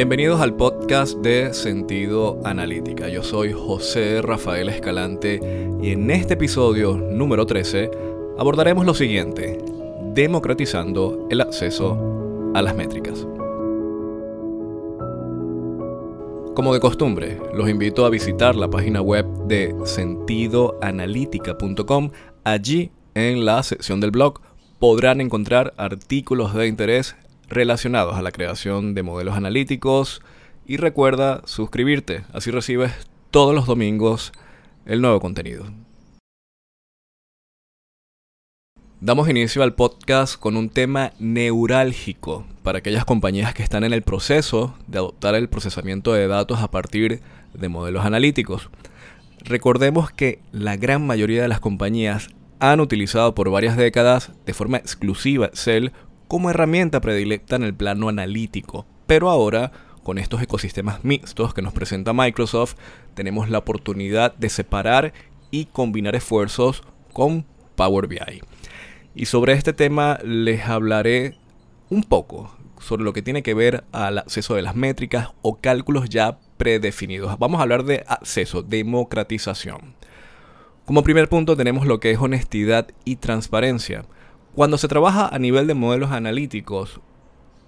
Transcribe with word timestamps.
Bienvenidos 0.00 0.40
al 0.40 0.56
podcast 0.56 1.18
de 1.18 1.52
Sentido 1.52 2.40
Analítica. 2.42 3.10
Yo 3.10 3.22
soy 3.22 3.52
José 3.52 4.22
Rafael 4.22 4.70
Escalante 4.70 5.38
y 5.82 5.90
en 5.90 6.10
este 6.10 6.32
episodio 6.32 6.96
número 6.96 7.44
13 7.44 7.90
abordaremos 8.38 8.86
lo 8.86 8.94
siguiente, 8.94 9.58
democratizando 10.14 11.28
el 11.30 11.42
acceso 11.42 12.50
a 12.54 12.62
las 12.62 12.74
métricas. 12.74 13.26
Como 16.54 16.72
de 16.72 16.80
costumbre, 16.80 17.38
los 17.52 17.68
invito 17.68 18.06
a 18.06 18.10
visitar 18.10 18.56
la 18.56 18.70
página 18.70 19.02
web 19.02 19.26
de 19.48 19.76
sentidoanalítica.com. 19.84 22.10
Allí, 22.44 22.90
en 23.12 23.44
la 23.44 23.62
sección 23.62 24.00
del 24.00 24.12
blog, 24.12 24.40
podrán 24.78 25.20
encontrar 25.20 25.74
artículos 25.76 26.54
de 26.54 26.68
interés 26.68 27.16
relacionados 27.50 28.16
a 28.16 28.22
la 28.22 28.30
creación 28.30 28.94
de 28.94 29.02
modelos 29.02 29.36
analíticos 29.36 30.22
y 30.66 30.76
recuerda 30.76 31.42
suscribirte, 31.44 32.22
así 32.32 32.50
recibes 32.50 32.92
todos 33.30 33.54
los 33.54 33.66
domingos 33.66 34.32
el 34.86 35.02
nuevo 35.02 35.20
contenido. 35.20 35.66
Damos 39.00 39.28
inicio 39.28 39.62
al 39.62 39.74
podcast 39.74 40.38
con 40.38 40.56
un 40.56 40.68
tema 40.68 41.12
neurálgico 41.18 42.46
para 42.62 42.78
aquellas 42.78 43.04
compañías 43.04 43.54
que 43.54 43.62
están 43.62 43.82
en 43.82 43.94
el 43.94 44.02
proceso 44.02 44.76
de 44.86 44.98
adoptar 44.98 45.34
el 45.34 45.48
procesamiento 45.48 46.12
de 46.12 46.28
datos 46.28 46.60
a 46.60 46.70
partir 46.70 47.20
de 47.54 47.68
modelos 47.68 48.04
analíticos. 48.04 48.68
Recordemos 49.42 50.12
que 50.12 50.40
la 50.52 50.76
gran 50.76 51.06
mayoría 51.06 51.42
de 51.42 51.48
las 51.48 51.60
compañías 51.60 52.28
han 52.60 52.78
utilizado 52.78 53.34
por 53.34 53.50
varias 53.50 53.76
décadas 53.76 54.32
de 54.44 54.52
forma 54.52 54.76
exclusiva 54.76 55.46
Excel 55.46 55.92
como 56.30 56.48
herramienta 56.48 57.00
predilecta 57.00 57.56
en 57.56 57.64
el 57.64 57.74
plano 57.74 58.08
analítico. 58.08 58.86
Pero 59.08 59.30
ahora, 59.30 59.72
con 60.04 60.16
estos 60.16 60.40
ecosistemas 60.40 61.04
mixtos 61.04 61.52
que 61.52 61.60
nos 61.60 61.72
presenta 61.72 62.12
Microsoft, 62.12 62.76
tenemos 63.14 63.50
la 63.50 63.58
oportunidad 63.58 64.36
de 64.36 64.48
separar 64.48 65.12
y 65.50 65.64
combinar 65.64 66.14
esfuerzos 66.14 66.84
con 67.12 67.44
Power 67.74 68.06
BI. 68.06 68.42
Y 69.12 69.26
sobre 69.26 69.54
este 69.54 69.72
tema 69.72 70.20
les 70.22 70.66
hablaré 70.66 71.34
un 71.88 72.04
poco 72.04 72.56
sobre 72.78 73.02
lo 73.02 73.12
que 73.12 73.22
tiene 73.22 73.42
que 73.42 73.54
ver 73.54 73.82
al 73.90 74.18
acceso 74.18 74.54
de 74.54 74.62
las 74.62 74.76
métricas 74.76 75.30
o 75.42 75.56
cálculos 75.56 76.08
ya 76.10 76.38
predefinidos. 76.58 77.40
Vamos 77.40 77.58
a 77.58 77.62
hablar 77.62 77.82
de 77.82 78.04
acceso, 78.06 78.62
democratización. 78.62 79.96
Como 80.84 81.02
primer 81.02 81.28
punto 81.28 81.56
tenemos 81.56 81.88
lo 81.88 81.98
que 81.98 82.12
es 82.12 82.20
honestidad 82.20 82.86
y 83.04 83.16
transparencia. 83.16 84.04
Cuando 84.54 84.78
se 84.78 84.88
trabaja 84.88 85.28
a 85.28 85.38
nivel 85.38 85.66
de 85.66 85.74
modelos 85.74 86.10
analíticos, 86.10 87.00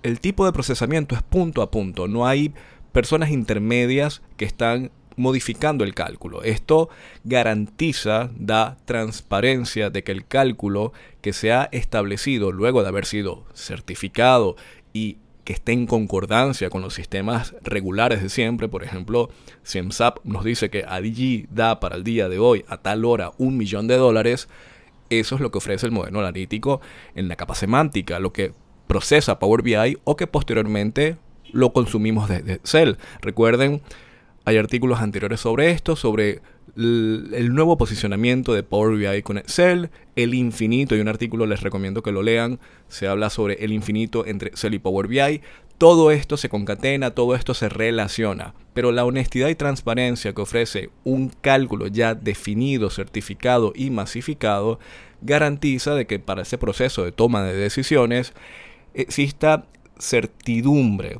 el 0.02 0.18
tipo 0.20 0.44
de 0.44 0.52
procesamiento 0.52 1.14
es 1.14 1.22
punto 1.22 1.62
a 1.62 1.70
punto. 1.70 2.08
No 2.08 2.26
hay 2.26 2.52
personas 2.90 3.30
intermedias 3.30 4.20
que 4.36 4.44
están 4.44 4.90
modificando 5.16 5.84
el 5.84 5.94
cálculo. 5.94 6.42
Esto 6.42 6.88
garantiza, 7.22 8.30
da 8.36 8.78
transparencia 8.84 9.90
de 9.90 10.02
que 10.02 10.12
el 10.12 10.26
cálculo 10.26 10.92
que 11.20 11.32
se 11.32 11.52
ha 11.52 11.68
establecido 11.70 12.50
luego 12.50 12.82
de 12.82 12.88
haber 12.88 13.06
sido 13.06 13.44
certificado 13.54 14.56
y 14.92 15.18
que 15.44 15.52
esté 15.52 15.72
en 15.72 15.86
concordancia 15.86 16.70
con 16.70 16.82
los 16.82 16.94
sistemas 16.94 17.54
regulares 17.62 18.22
de 18.22 18.28
siempre. 18.28 18.68
Por 18.68 18.84
ejemplo, 18.84 19.30
si 19.62 19.80
SAP 19.90 20.18
nos 20.24 20.44
dice 20.44 20.70
que 20.70 20.84
allí 20.86 21.46
da 21.50 21.80
para 21.80 21.96
el 21.96 22.04
día 22.04 22.28
de 22.28 22.38
hoy 22.38 22.64
a 22.68 22.78
tal 22.78 23.04
hora 23.04 23.32
un 23.38 23.56
millón 23.56 23.86
de 23.86 23.96
dólares, 23.96 24.48
eso 25.20 25.34
es 25.34 25.40
lo 25.40 25.50
que 25.50 25.58
ofrece 25.58 25.86
el 25.86 25.92
modelo 25.92 26.20
analítico 26.20 26.80
en 27.14 27.28
la 27.28 27.36
capa 27.36 27.54
semántica, 27.54 28.20
lo 28.20 28.32
que 28.32 28.52
procesa 28.86 29.38
Power 29.38 29.62
BI 29.62 29.98
o 30.04 30.16
que 30.16 30.26
posteriormente 30.26 31.16
lo 31.52 31.72
consumimos 31.72 32.28
desde 32.28 32.54
Excel. 32.54 32.98
Recuerden, 33.20 33.82
hay 34.44 34.56
artículos 34.56 35.00
anteriores 35.00 35.40
sobre 35.40 35.70
esto, 35.70 35.96
sobre 35.96 36.40
el 36.76 37.54
nuevo 37.54 37.76
posicionamiento 37.76 38.54
de 38.54 38.62
Power 38.62 38.96
BI 38.96 39.22
con 39.22 39.36
Excel, 39.36 39.90
el 40.16 40.34
infinito, 40.34 40.96
y 40.96 41.00
un 41.00 41.08
artículo 41.08 41.46
les 41.46 41.60
recomiendo 41.60 42.02
que 42.02 42.12
lo 42.12 42.22
lean, 42.22 42.58
se 42.88 43.08
habla 43.08 43.30
sobre 43.30 43.64
el 43.64 43.72
infinito 43.72 44.26
entre 44.26 44.48
Excel 44.48 44.74
y 44.74 44.78
Power 44.78 45.06
BI. 45.06 45.42
Todo 45.82 46.12
esto 46.12 46.36
se 46.36 46.48
concatena, 46.48 47.10
todo 47.10 47.34
esto 47.34 47.54
se 47.54 47.68
relaciona, 47.68 48.54
pero 48.72 48.92
la 48.92 49.04
honestidad 49.04 49.48
y 49.48 49.56
transparencia 49.56 50.32
que 50.32 50.40
ofrece 50.40 50.90
un 51.02 51.32
cálculo 51.40 51.88
ya 51.88 52.14
definido, 52.14 52.88
certificado 52.88 53.72
y 53.74 53.90
masificado 53.90 54.78
garantiza 55.22 55.96
de 55.96 56.06
que 56.06 56.20
para 56.20 56.42
ese 56.42 56.56
proceso 56.56 57.04
de 57.04 57.10
toma 57.10 57.42
de 57.42 57.56
decisiones 57.56 58.32
exista 58.94 59.64
certidumbre, 59.98 61.18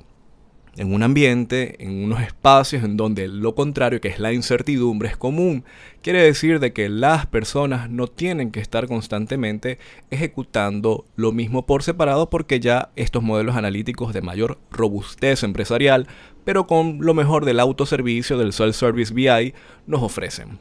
en 0.77 0.95
un 0.95 1.03
ambiente, 1.03 1.77
en 1.85 2.05
unos 2.05 2.23
espacios 2.23 2.83
en 2.83 2.97
donde 2.97 3.29
lo 3.29 3.55
contrario, 3.55 4.01
que 4.01 4.09
es 4.09 4.19
la 4.19 4.33
incertidumbre, 4.33 5.09
es 5.09 5.17
común. 5.17 5.65
Quiere 6.01 6.23
decir 6.23 6.61
de 6.61 6.73
que 6.73 6.89
las 6.89 7.27
personas 7.27 7.91
no 7.91 8.07
tienen 8.07 8.51
que 8.51 8.61
estar 8.61 8.89
constantemente 8.89 9.79
ejecutando 10.11 11.05
lo 11.15 11.33
mismo 11.33 11.67
por 11.67 11.83
separado 11.83 12.31
porque 12.31 12.59
ya 12.59 12.91
estos 12.97 13.23
modelos 13.23 13.57
analíticos 13.57 14.15
de 14.15 14.23
mayor 14.23 14.59
robustez 14.71 15.43
empresarial, 15.43 16.09
pero 16.45 16.67
con 16.67 16.99
lo 17.01 17.15
mejor 17.15 17.45
del 17.45 17.61
autoservicio 17.61 18.39
del 18.39 18.53
self-service 18.53 19.13
BI, 19.13 19.55
nos 19.87 20.03
ofrecen. 20.03 20.59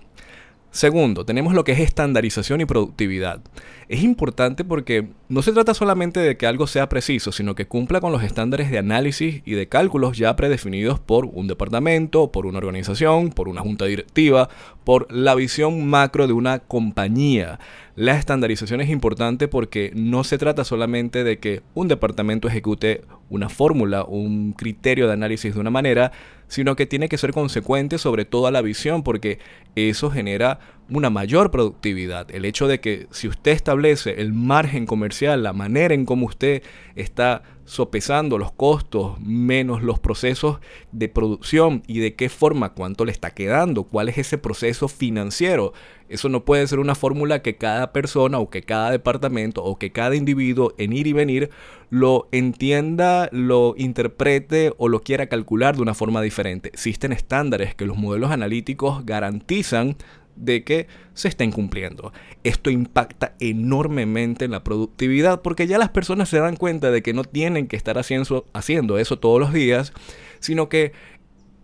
Segundo, 0.71 1.25
tenemos 1.25 1.53
lo 1.53 1.65
que 1.65 1.73
es 1.73 1.79
estandarización 1.81 2.61
y 2.61 2.65
productividad. 2.65 3.41
Es 3.89 4.03
importante 4.03 4.63
porque 4.63 5.09
no 5.27 5.41
se 5.41 5.51
trata 5.51 5.73
solamente 5.73 6.21
de 6.21 6.37
que 6.37 6.47
algo 6.47 6.65
sea 6.65 6.87
preciso, 6.87 7.33
sino 7.33 7.55
que 7.55 7.67
cumpla 7.67 7.99
con 7.99 8.13
los 8.13 8.23
estándares 8.23 8.71
de 8.71 8.77
análisis 8.77 9.41
y 9.43 9.51
de 9.51 9.67
cálculos 9.67 10.17
ya 10.17 10.33
predefinidos 10.37 10.97
por 10.97 11.25
un 11.25 11.47
departamento, 11.47 12.31
por 12.31 12.45
una 12.45 12.59
organización, 12.59 13.31
por 13.31 13.49
una 13.49 13.59
junta 13.59 13.83
directiva, 13.83 14.47
por 14.83 15.11
la 15.11 15.35
visión 15.35 15.87
macro 15.87 16.27
de 16.27 16.33
una 16.33 16.59
compañía. 16.59 17.59
La 17.95 18.17
estandarización 18.17 18.81
es 18.81 18.89
importante 18.89 19.47
porque 19.47 19.91
no 19.93 20.23
se 20.23 20.37
trata 20.37 20.63
solamente 20.63 21.23
de 21.23 21.39
que 21.39 21.61
un 21.73 21.87
departamento 21.87 22.47
ejecute 22.47 23.03
una 23.29 23.49
fórmula, 23.49 24.03
un 24.03 24.53
criterio 24.53 25.07
de 25.07 25.13
análisis 25.13 25.53
de 25.53 25.59
una 25.59 25.69
manera, 25.69 26.11
sino 26.47 26.75
que 26.75 26.85
tiene 26.85 27.09
que 27.09 27.17
ser 27.17 27.31
consecuente 27.31 27.97
sobre 27.97 28.25
toda 28.25 28.51
la 28.51 28.61
visión 28.61 29.03
porque 29.03 29.39
eso 29.75 30.09
genera 30.09 30.59
una 30.89 31.09
mayor 31.09 31.51
productividad. 31.51 32.29
El 32.31 32.43
hecho 32.45 32.67
de 32.67 32.79
que 32.79 33.07
si 33.11 33.27
usted 33.27 33.51
establece 33.51 34.21
el 34.21 34.33
margen 34.33 34.85
comercial, 34.85 35.43
la 35.43 35.53
manera 35.53 35.93
en 35.93 36.05
cómo 36.05 36.25
usted 36.25 36.63
está 36.95 37.43
sopesando 37.71 38.37
los 38.37 38.51
costos 38.51 39.17
menos 39.21 39.81
los 39.81 39.97
procesos 39.97 40.59
de 40.91 41.07
producción 41.07 41.83
y 41.87 41.99
de 41.99 42.15
qué 42.15 42.27
forma, 42.27 42.73
cuánto 42.73 43.05
le 43.05 43.13
está 43.13 43.31
quedando, 43.31 43.83
cuál 43.83 44.09
es 44.09 44.17
ese 44.17 44.37
proceso 44.37 44.89
financiero. 44.89 45.71
Eso 46.09 46.27
no 46.27 46.43
puede 46.43 46.67
ser 46.67 46.79
una 46.79 46.95
fórmula 46.95 47.41
que 47.41 47.55
cada 47.55 47.93
persona 47.93 48.39
o 48.39 48.49
que 48.49 48.63
cada 48.63 48.91
departamento 48.91 49.63
o 49.63 49.79
que 49.79 49.93
cada 49.93 50.17
individuo 50.17 50.73
en 50.77 50.91
ir 50.91 51.07
y 51.07 51.13
venir 51.13 51.49
lo 51.89 52.27
entienda, 52.33 53.29
lo 53.31 53.73
interprete 53.77 54.73
o 54.77 54.89
lo 54.89 54.99
quiera 54.99 55.27
calcular 55.27 55.77
de 55.77 55.83
una 55.83 55.93
forma 55.93 56.21
diferente. 56.21 56.71
Existen 56.73 57.13
estándares 57.13 57.73
que 57.73 57.85
los 57.85 57.95
modelos 57.95 58.31
analíticos 58.31 59.05
garantizan 59.05 59.95
de 60.41 60.63
que 60.63 60.87
se 61.13 61.27
estén 61.27 61.51
cumpliendo. 61.51 62.11
Esto 62.43 62.69
impacta 62.69 63.35
enormemente 63.39 64.45
en 64.45 64.51
la 64.51 64.63
productividad 64.63 65.41
porque 65.41 65.67
ya 65.67 65.77
las 65.77 65.89
personas 65.89 66.29
se 66.29 66.39
dan 66.39 66.57
cuenta 66.57 66.91
de 66.91 67.01
que 67.01 67.13
no 67.13 67.23
tienen 67.23 67.67
que 67.67 67.77
estar 67.77 67.97
haciendo, 67.97 68.45
haciendo 68.53 68.97
eso 68.97 69.19
todos 69.19 69.39
los 69.39 69.53
días, 69.53 69.93
sino 70.39 70.67
que 70.67 70.93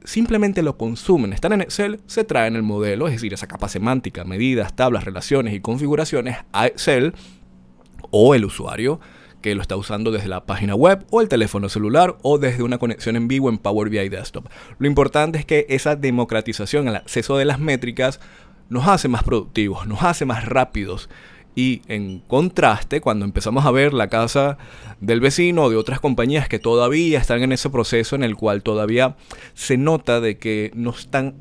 simplemente 0.04 0.62
lo 0.62 0.78
consumen. 0.78 1.34
Están 1.34 1.54
en 1.54 1.62
Excel, 1.62 2.00
se 2.06 2.24
traen 2.24 2.56
el 2.56 2.64
modelo, 2.64 3.08
es 3.08 3.14
decir, 3.14 3.34
esa 3.34 3.48
capa 3.48 3.68
semántica, 3.68 4.24
medidas, 4.24 4.76
tablas, 4.76 5.04
relaciones 5.04 5.54
y 5.54 5.60
configuraciones 5.60 6.38
a 6.54 6.68
Excel 6.68 7.14
o 8.12 8.36
el 8.36 8.46
usuario 8.46 9.00
que 9.42 9.56
lo 9.56 9.62
está 9.62 9.76
usando 9.76 10.12
desde 10.12 10.28
la 10.28 10.46
página 10.46 10.76
web 10.76 11.06
o 11.12 11.22
el 11.22 11.30
teléfono 11.30 11.70
celular 11.70 12.18
o 12.22 12.38
desde 12.38 12.64
una 12.64 12.78
conexión 12.80 13.16
en 13.16 13.28
vivo 13.28 13.50
en 13.50 13.58
Power 13.58 13.90
BI 13.90 14.10
Desktop. 14.10 14.48
Lo 14.80 14.88
importante 14.88 15.40
es 15.40 15.46
que 15.46 15.66
esa 15.70 15.96
democratización 15.96 16.88
al 16.88 16.96
acceso 16.96 17.38
de 17.38 17.46
las 17.46 17.60
métricas 17.60 18.20
nos 18.70 18.88
hace 18.88 19.08
más 19.08 19.24
productivos, 19.24 19.88
nos 19.88 20.04
hace 20.04 20.26
más 20.26 20.46
rápidos. 20.46 21.10
Y 21.56 21.82
en 21.88 22.20
contraste, 22.20 23.02
cuando 23.02 23.26
empezamos 23.26 23.66
a 23.66 23.72
ver 23.72 23.94
la 23.94 24.10
casa 24.10 24.60
del 25.02 25.20
vecino 25.20 25.64
o 25.64 25.70
de 25.70 25.76
otras 25.76 26.00
compañías 26.00 26.48
que 26.48 26.60
todavía 26.60 27.20
están 27.20 27.42
en 27.42 27.52
ese 27.52 27.70
proceso 27.70 28.16
en 28.16 28.24
el 28.24 28.36
cual 28.36 28.62
todavía 28.62 29.16
se 29.56 29.78
nota 29.78 30.22
de 30.22 30.38
que 30.38 30.72
no 30.76 30.92
están 30.92 31.36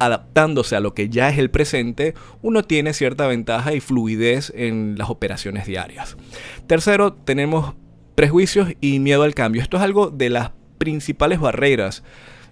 adaptándose 0.00 0.74
a 0.74 0.80
lo 0.80 0.94
que 0.94 1.10
ya 1.10 1.28
es 1.28 1.38
el 1.38 1.50
presente, 1.50 2.14
uno 2.42 2.64
tiene 2.64 2.94
cierta 2.94 3.26
ventaja 3.26 3.74
y 3.74 3.80
fluidez 3.80 4.50
en 4.56 4.96
las 4.96 5.10
operaciones 5.10 5.66
diarias. 5.66 6.16
Tercero, 6.66 7.12
tenemos 7.12 7.74
prejuicios 8.14 8.70
y 8.80 8.98
miedo 8.98 9.22
al 9.22 9.34
cambio. 9.34 9.62
Esto 9.62 9.76
es 9.76 9.82
algo 9.82 10.10
de 10.10 10.30
las 10.30 10.52
principales 10.78 11.38
barreras 11.38 12.02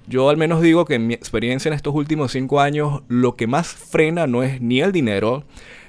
yo 0.08 0.28
al 0.30 0.36
menos 0.36 0.62
digo 0.62 0.84
que 0.84 0.94
en 0.94 1.06
mi 1.06 1.14
experiencia 1.14 1.68
en 1.68 1.74
estos 1.74 1.94
últimos 1.94 2.32
cinco 2.32 2.60
años, 2.60 3.02
lo 3.08 3.36
que 3.36 3.46
más 3.46 3.68
frena 3.68 4.26
no 4.26 4.42
es 4.42 4.60
ni 4.60 4.80
el 4.80 4.92
dinero, 4.92 5.44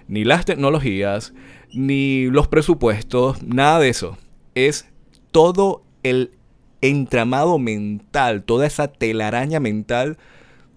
ni 0.07 0.23
las 0.25 0.45
tecnologías, 0.45 1.33
ni 1.73 2.25
los 2.25 2.47
presupuestos, 2.47 3.41
nada 3.43 3.79
de 3.79 3.89
eso. 3.89 4.17
Es 4.55 4.87
todo 5.31 5.83
el 6.03 6.31
entramado 6.81 7.59
mental, 7.59 8.43
toda 8.43 8.67
esa 8.67 8.87
telaraña 8.87 9.59
mental 9.59 10.17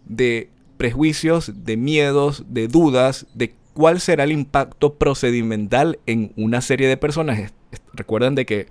de 0.05 0.51
prejuicios, 0.77 1.65
de 1.65 1.77
miedos, 1.77 2.45
de 2.49 2.69
dudas, 2.69 3.27
de 3.35 3.55
cuál 3.75 4.01
será 4.01 4.25
el 4.25 4.33
impacto 4.33 4.95
procedimental 4.95 5.99
en 6.07 6.33
una 6.37 6.61
serie 6.61 6.89
de 6.89 6.97
personas. 6.97 7.53
Recuerden 7.93 8.35
de 8.35 8.47
que 8.47 8.67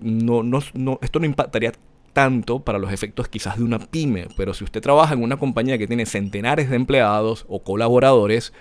no, 0.00 0.42
no, 0.42 0.60
esto 1.02 1.18
no 1.18 1.26
impactaría 1.26 1.72
tanto 2.12 2.60
para 2.60 2.78
los 2.78 2.92
efectos 2.92 3.28
quizás 3.28 3.56
de 3.56 3.64
una 3.64 3.78
pyme, 3.78 4.28
pero 4.36 4.54
si 4.54 4.64
usted 4.64 4.80
trabaja 4.80 5.14
en 5.14 5.22
una 5.22 5.36
compañía 5.36 5.78
que 5.78 5.86
tiene 5.86 6.06
centenares 6.06 6.70
de 6.70 6.76
empleados 6.76 7.44
o 7.48 7.62
colaboradores, 7.62 8.52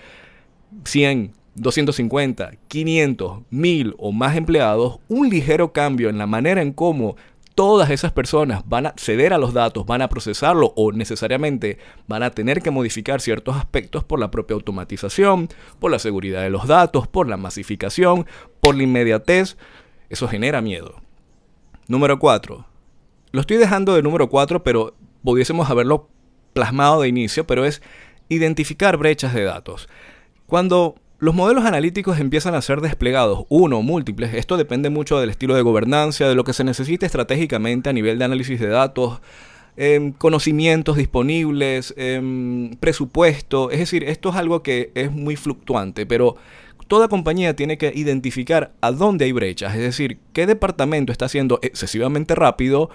100, 0.84 1.34
250, 1.56 2.52
500, 2.68 3.42
1000 3.50 3.96
o 3.98 4.12
más 4.12 4.36
empleados, 4.36 5.00
un 5.08 5.30
ligero 5.30 5.74
cambio 5.74 6.10
en 6.10 6.18
la 6.18 6.28
manera 6.28 6.62
en 6.62 6.74
cómo 6.74 7.16
todas 7.56 7.90
esas 7.90 8.14
personas 8.14 8.64
van 8.68 8.86
a 8.86 8.90
acceder 8.90 9.34
a 9.34 9.38
los 9.38 9.54
datos, 9.54 9.86
van 9.86 10.02
a 10.02 10.08
procesarlo 10.08 10.72
o 10.78 10.94
necesariamente 10.94 11.78
van 12.08 12.24
a 12.24 12.32
tener 12.32 12.62
que 12.62 12.72
modificar 12.72 13.20
ciertos 13.20 13.58
aspectos 13.58 14.06
por 14.06 14.18
la 14.18 14.32
propia 14.32 14.56
automatización, 14.56 15.50
por 15.78 15.92
la 15.92 16.00
seguridad 16.00 16.42
de 16.42 16.52
los 16.52 16.68
datos, 16.68 17.10
por 17.10 17.28
la 17.28 17.36
masificación, 17.36 18.26
por 18.62 18.76
la 18.76 18.84
inmediatez, 18.84 19.58
eso 20.10 20.30
genera 20.30 20.62
miedo. 20.62 21.02
Número 21.88 22.18
4. 22.18 22.69
Lo 23.32 23.42
estoy 23.42 23.58
dejando 23.58 23.96
de 23.96 24.02
número 24.02 24.30
4, 24.30 24.64
pero 24.64 24.96
pudiésemos 25.24 25.70
haberlo 25.70 26.10
plasmado 26.54 27.02
de 27.02 27.10
inicio, 27.10 27.46
pero 27.46 27.66
es 27.66 27.82
identificar 28.28 28.98
brechas 28.98 29.34
de 29.34 29.44
datos. 29.44 29.88
Cuando 30.48 30.96
los 31.20 31.36
modelos 31.36 31.66
analíticos 31.66 32.20
empiezan 32.20 32.56
a 32.56 32.62
ser 32.62 32.82
desplegados, 32.82 33.46
uno 33.50 33.80
o 33.80 33.82
múltiples, 33.84 34.34
esto 34.34 34.58
depende 34.58 34.90
mucho 34.90 35.20
del 35.20 35.30
estilo 35.30 35.54
de 35.54 35.62
gobernancia, 35.62 36.28
de 36.28 36.36
lo 36.36 36.44
que 36.44 36.54
se 36.54 36.64
necesite 36.64 37.06
estratégicamente 37.06 37.90
a 37.90 37.94
nivel 37.94 38.18
de 38.18 38.26
análisis 38.26 38.60
de 38.60 38.68
datos, 38.68 39.20
em, 39.78 40.12
conocimientos 40.12 40.98
disponibles, 40.98 41.94
em, 41.98 42.72
presupuesto, 42.80 43.70
es 43.70 43.80
decir, 43.80 44.06
esto 44.06 44.30
es 44.30 44.36
algo 44.36 44.64
que 44.64 44.92
es 44.96 45.12
muy 45.12 45.36
fluctuante, 45.36 46.06
pero 46.06 46.36
toda 46.88 47.08
compañía 47.08 47.56
tiene 47.56 47.78
que 47.78 47.92
identificar 47.94 48.74
a 48.82 48.92
dónde 48.92 49.26
hay 49.26 49.32
brechas, 49.32 49.76
es 49.76 49.82
decir, 49.82 50.20
qué 50.34 50.48
departamento 50.48 51.12
está 51.12 51.30
siendo 51.30 51.60
excesivamente 51.62 52.34
rápido 52.34 52.90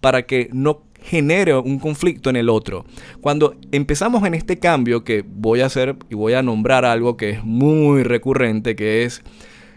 para 0.00 0.22
que 0.22 0.48
no 0.52 0.82
genere 1.02 1.56
un 1.56 1.78
conflicto 1.78 2.30
en 2.30 2.36
el 2.36 2.48
otro. 2.48 2.84
Cuando 3.20 3.54
empezamos 3.72 4.24
en 4.24 4.34
este 4.34 4.58
cambio 4.58 5.02
que 5.02 5.24
voy 5.26 5.60
a 5.60 5.66
hacer 5.66 5.96
y 6.10 6.14
voy 6.14 6.34
a 6.34 6.42
nombrar 6.42 6.84
algo 6.84 7.16
que 7.16 7.30
es 7.30 7.44
muy 7.44 8.02
recurrente, 8.02 8.76
que 8.76 9.04
es 9.04 9.22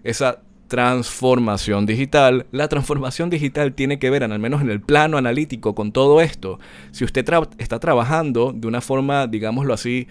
esa 0.03 0.41
transformación 0.67 1.85
digital. 1.85 2.47
La 2.51 2.67
transformación 2.67 3.29
digital 3.29 3.73
tiene 3.73 3.99
que 3.99 4.09
ver, 4.09 4.23
al 4.23 4.39
menos 4.39 4.61
en 4.61 4.71
el 4.71 4.81
plano 4.81 5.17
analítico, 5.17 5.75
con 5.75 5.91
todo 5.91 6.19
esto. 6.19 6.59
Si 6.91 7.03
usted 7.03 7.25
está 7.59 7.79
trabajando 7.79 8.53
de 8.53 8.67
una 8.67 8.81
forma, 8.81 9.27
digámoslo 9.27 9.73
así, 9.73 10.07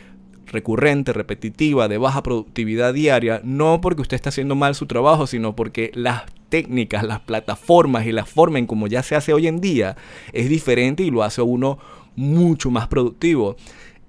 recurrente, 0.47 1.13
repetitiva, 1.13 1.89
de 1.89 1.99
baja 1.99 2.23
productividad 2.23 2.95
diaria, 2.95 3.41
no 3.45 3.81
porque 3.81 4.03
usted 4.03 4.15
está 4.15 4.31
haciendo 4.31 4.55
mal 4.55 4.75
su 4.75 4.87
trabajo, 4.87 5.27
sino 5.27 5.57
porque 5.57 5.91
las 5.95 6.25
técnicas, 6.49 7.03
las 7.05 7.21
plataformas 7.21 8.07
y 8.07 8.13
la 8.13 8.27
forma 8.27 8.59
en 8.59 8.67
como 8.67 8.87
ya 8.87 9.03
se 9.03 9.17
hace 9.17 9.33
hoy 9.33 9.47
en 9.47 9.61
día 9.61 9.97
es 10.33 10.49
diferente 10.49 11.03
y 11.03 11.11
lo 11.11 11.23
hace 11.23 11.41
a 11.41 11.45
uno 11.45 11.79
mucho 12.15 12.71
más 12.71 12.89
productivo. 12.89 13.57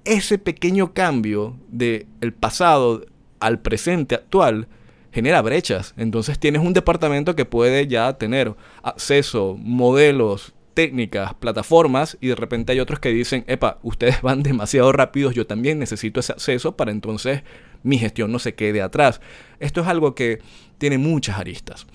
Ese 0.03 0.37
pequeño 0.37 0.93
cambio 0.93 1.55
del 1.69 2.07
el 2.19 2.33
pasado 2.33 3.05
al 3.39 3.59
presente 3.59 4.15
actual 4.15 4.67
genera 5.13 5.41
brechas. 5.41 5.93
Entonces 5.95 6.39
tienes 6.39 6.61
un 6.61 6.73
departamento 6.73 7.35
que 7.35 7.45
puede 7.45 7.87
ya 7.87 8.13
tener 8.17 8.55
acceso, 8.81 9.55
modelos, 9.59 10.53
técnicas, 10.73 11.33
plataformas 11.35 12.17
y 12.21 12.27
de 12.27 12.35
repente 12.35 12.71
hay 12.71 12.79
otros 12.79 12.99
que 12.99 13.09
dicen, 13.09 13.43
epa, 13.47 13.79
ustedes 13.83 14.21
van 14.21 14.43
demasiado 14.43 14.91
rápidos, 14.91 15.35
yo 15.35 15.47
también 15.47 15.79
necesito 15.79 16.19
ese 16.19 16.33
acceso 16.33 16.75
para 16.75 16.91
entonces 16.91 17.43
mi 17.83 17.97
gestión 17.97 18.31
no 18.31 18.39
se 18.39 18.55
quede 18.55 18.81
atrás. 18.81 19.21
Esto 19.59 19.81
es 19.81 19.87
algo 19.87 20.15
que 20.15 20.39
tiene 20.77 20.97
muchas 20.97 21.37
aristas. 21.37 21.85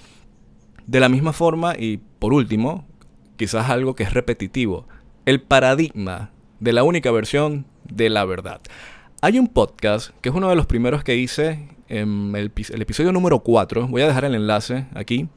De 0.87 1.01
la 1.01 1.09
misma 1.09 1.33
forma, 1.33 1.75
y 1.79 1.99
por 2.19 2.33
último, 2.33 2.87
quizás 3.37 3.69
algo 3.71 3.95
que 3.95 4.05
es 4.05 4.15
repetitivo, 4.15 4.87
el 5.27 5.43
paradigma 5.43 6.31
de 6.61 6.73
la 6.73 6.83
única 6.83 7.11
versión 7.11 7.67
de 7.85 8.11
la 8.11 8.25
verdad. 8.25 8.61
Hay 9.21 9.39
un 9.39 9.49
podcast 9.49 10.11
que 10.21 10.29
es 10.29 10.35
uno 10.35 10.49
de 10.49 10.57
los 10.57 10.67
primeros 10.67 11.05
que 11.05 11.17
hice 11.17 11.69
en 11.89 12.35
el, 12.37 12.53
el 12.71 12.83
episodio 12.83 13.13
número 13.13 13.41
4, 13.41 13.89
voy 13.89 14.03
a 14.03 14.07
dejar 14.07 14.25
el 14.25 14.35
enlace 14.35 14.87
aquí, 14.95 15.29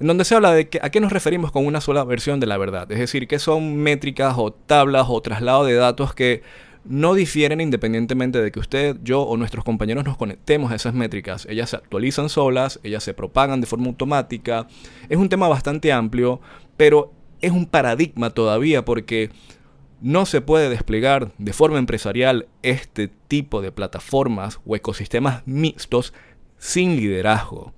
en 0.00 0.06
donde 0.06 0.24
se 0.24 0.34
habla 0.34 0.52
de 0.52 0.68
que, 0.68 0.78
a 0.82 0.90
qué 0.90 1.00
nos 1.00 1.12
referimos 1.12 1.50
con 1.50 1.66
una 1.66 1.80
sola 1.80 2.04
versión 2.04 2.40
de 2.40 2.46
la 2.46 2.58
verdad. 2.58 2.90
Es 2.90 2.98
decir, 2.98 3.26
que 3.26 3.38
son 3.38 3.76
métricas 3.76 4.34
o 4.36 4.52
tablas 4.52 5.06
o 5.08 5.20
traslado 5.20 5.64
de 5.64 5.74
datos 5.74 6.14
que 6.14 6.42
no 6.84 7.14
difieren 7.14 7.60
independientemente 7.60 8.40
de 8.40 8.50
que 8.50 8.60
usted, 8.60 8.96
yo 9.02 9.22
o 9.22 9.36
nuestros 9.36 9.64
compañeros 9.64 10.04
nos 10.04 10.16
conectemos 10.16 10.72
a 10.72 10.76
esas 10.76 10.94
métricas. 10.94 11.46
Ellas 11.50 11.70
se 11.70 11.76
actualizan 11.76 12.28
solas, 12.28 12.80
ellas 12.82 13.02
se 13.02 13.14
propagan 13.14 13.60
de 13.60 13.66
forma 13.66 13.88
automática. 13.88 14.66
Es 15.08 15.18
un 15.18 15.28
tema 15.28 15.48
bastante 15.48 15.92
amplio, 15.92 16.40
pero 16.76 17.12
es 17.40 17.52
un 17.52 17.66
paradigma 17.66 18.30
todavía 18.30 18.84
porque 18.84 19.30
no 20.00 20.26
se 20.26 20.40
puede 20.40 20.70
desplegar 20.70 21.32
de 21.38 21.52
forma 21.52 21.78
empresarial 21.78 22.46
este 22.62 23.08
tipo 23.08 23.60
de 23.60 23.72
plataformas 23.72 24.60
o 24.64 24.76
ecosistemas 24.76 25.42
mixtos 25.44 26.14
sin 26.56 26.96
liderazgo. 26.96 27.74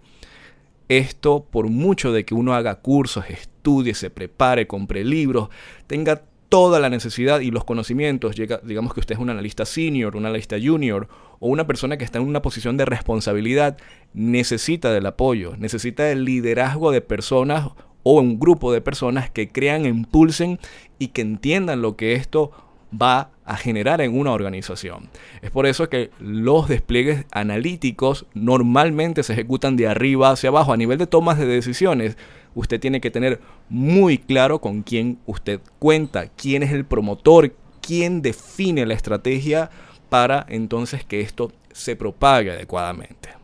Esto 0.90 1.46
por 1.48 1.68
mucho 1.68 2.10
de 2.10 2.24
que 2.24 2.34
uno 2.34 2.52
haga 2.52 2.80
cursos, 2.80 3.24
estudie, 3.30 3.94
se 3.94 4.10
prepare, 4.10 4.66
compre 4.66 5.04
libros, 5.04 5.48
tenga 5.86 6.24
toda 6.48 6.80
la 6.80 6.90
necesidad 6.90 7.38
y 7.38 7.52
los 7.52 7.62
conocimientos, 7.62 8.34
digamos 8.64 8.92
que 8.92 8.98
usted 8.98 9.14
es 9.14 9.20
un 9.20 9.30
analista 9.30 9.64
senior, 9.64 10.16
un 10.16 10.26
analista 10.26 10.56
junior 10.60 11.06
o 11.38 11.46
una 11.46 11.64
persona 11.64 11.96
que 11.96 12.02
está 12.02 12.18
en 12.18 12.26
una 12.26 12.42
posición 12.42 12.76
de 12.76 12.86
responsabilidad, 12.86 13.78
necesita 14.14 14.90
del 14.92 15.06
apoyo, 15.06 15.54
necesita 15.56 16.02
del 16.02 16.24
liderazgo 16.24 16.90
de 16.90 17.02
personas 17.02 17.68
o 18.02 18.20
un 18.20 18.40
grupo 18.40 18.72
de 18.72 18.80
personas 18.80 19.30
que 19.30 19.52
crean, 19.52 19.86
impulsen 19.86 20.58
y 20.98 21.08
que 21.08 21.22
entiendan 21.22 21.82
lo 21.82 21.94
que 21.94 22.14
esto 22.14 22.50
va 22.90 23.30
a 23.44 23.56
generar 23.56 24.00
en 24.00 24.18
una 24.18 24.32
organización. 24.32 25.08
Es 25.42 25.50
por 25.50 25.66
eso 25.66 25.88
que 25.88 26.10
los 26.18 26.68
despliegues 26.68 27.24
analíticos 27.30 28.26
normalmente 28.34 29.22
se 29.22 29.32
ejecutan 29.32 29.76
de 29.76 29.88
arriba 29.88 30.30
hacia 30.30 30.50
abajo. 30.50 30.72
A 30.72 30.76
nivel 30.76 30.98
de 30.98 31.06
tomas 31.06 31.38
de 31.38 31.46
decisiones, 31.46 32.16
usted 32.54 32.80
tiene 32.80 33.00
que 33.00 33.10
tener 33.10 33.40
muy 33.68 34.18
claro 34.18 34.60
con 34.60 34.82
quién 34.82 35.18
usted 35.26 35.60
cuenta, 35.78 36.28
quién 36.28 36.62
es 36.62 36.72
el 36.72 36.84
promotor, 36.84 37.54
quién 37.80 38.22
define 38.22 38.86
la 38.86 38.94
estrategia 38.94 39.70
para 40.08 40.44
entonces 40.48 41.04
que 41.04 41.20
esto 41.20 41.52
se 41.72 41.96
propague 41.96 42.50
adecuadamente. 42.50 43.39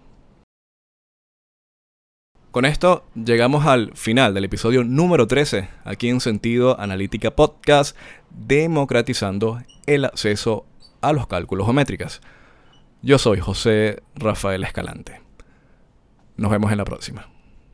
Con 2.57 2.65
esto 2.65 3.05
llegamos 3.15 3.67
al 3.67 3.95
final 3.95 4.33
del 4.33 4.47
episodio 4.47 4.83
número 4.83 5.27
13, 5.27 5.69
aquí 5.85 6.09
en 6.09 6.21
Sentido 6.21 6.81
Analítica 6.81 7.37
Podcast, 7.37 7.95
democratizando 8.31 9.61
el 9.85 10.07
acceso 10.07 10.65
a 11.03 11.13
los 11.13 11.27
cálculos 11.27 11.67
geométricas. 11.67 12.23
Yo 13.03 13.19
soy 13.19 13.41
José 13.41 14.03
Rafael 14.15 14.65
Escalante. 14.65 15.21
Nos 16.39 16.51
vemos 16.51 16.73
en 16.73 16.79
la 16.79 16.87
próxima. 16.87 17.29